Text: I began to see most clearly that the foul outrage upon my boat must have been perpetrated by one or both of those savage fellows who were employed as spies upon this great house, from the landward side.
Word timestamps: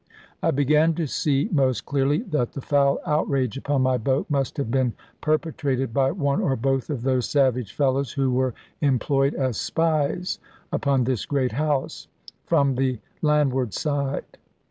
I 0.41 0.49
began 0.49 0.95
to 0.95 1.05
see 1.05 1.47
most 1.51 1.85
clearly 1.85 2.23
that 2.23 2.53
the 2.53 2.61
foul 2.61 2.97
outrage 3.05 3.55
upon 3.55 3.83
my 3.83 3.99
boat 3.99 4.25
must 4.31 4.57
have 4.57 4.71
been 4.71 4.93
perpetrated 5.21 5.93
by 5.93 6.09
one 6.09 6.41
or 6.41 6.55
both 6.55 6.89
of 6.89 7.03
those 7.03 7.29
savage 7.29 7.73
fellows 7.75 8.13
who 8.13 8.31
were 8.31 8.55
employed 8.81 9.35
as 9.35 9.57
spies 9.57 10.39
upon 10.71 11.03
this 11.03 11.27
great 11.27 11.51
house, 11.51 12.07
from 12.47 12.73
the 12.73 12.97
landward 13.21 13.75
side. 13.75 14.25